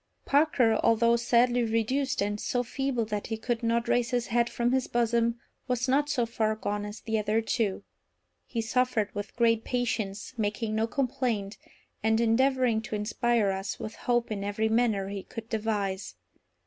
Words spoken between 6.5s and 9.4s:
gone as the other two. He suffered with